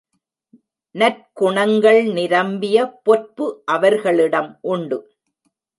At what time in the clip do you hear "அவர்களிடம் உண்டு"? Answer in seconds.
3.65-4.99